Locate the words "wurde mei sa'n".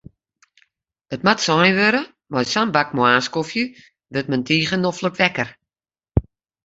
1.81-2.73